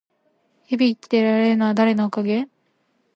[0.65, 2.49] 日々生きられているのは誰のおかげ？